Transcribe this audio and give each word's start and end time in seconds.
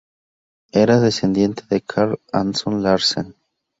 Era 0.71 0.99
descendiente 0.99 1.61
de 1.69 1.81
Carl 1.83 2.19
Anton 2.33 2.81
Larsen. 2.81 3.35